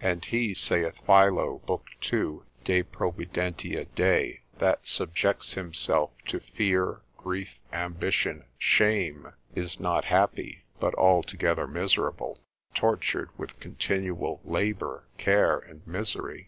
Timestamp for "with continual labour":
13.38-15.04